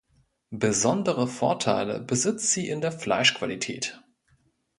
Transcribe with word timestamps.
Besondere 0.55 1.27
Vorteile 1.27 1.99
besitzt 1.99 2.53
sie 2.53 2.67
in 2.69 2.81
der 2.81 2.91
Fleischqualität. 2.91 4.01